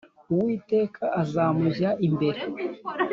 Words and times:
Uwiteka 0.33 1.03
azamujya 1.21 1.89
imbere 2.07 2.41